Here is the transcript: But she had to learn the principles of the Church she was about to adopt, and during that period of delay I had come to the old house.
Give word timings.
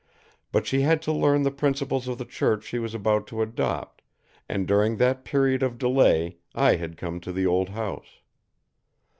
But 0.51 0.65
she 0.65 0.81
had 0.81 0.99
to 1.03 1.11
learn 1.13 1.43
the 1.43 1.51
principles 1.51 2.07
of 2.07 2.17
the 2.17 2.25
Church 2.25 2.63
she 2.63 2.79
was 2.79 2.95
about 2.95 3.27
to 3.27 3.43
adopt, 3.43 4.01
and 4.49 4.67
during 4.67 4.97
that 4.97 5.23
period 5.23 5.61
of 5.61 5.77
delay 5.77 6.37
I 6.55 6.77
had 6.77 6.97
come 6.97 7.19
to 7.19 7.31
the 7.31 7.45
old 7.45 7.69
house. 7.69 8.17